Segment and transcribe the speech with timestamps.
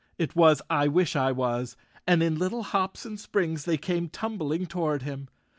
[0.17, 4.65] It was I wish I was, and in little hops and springs they came tumbling
[4.65, 5.27] toward him.